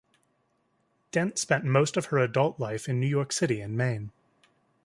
[1.11, 4.09] Dent spent most of her adult life in New York City and Maine.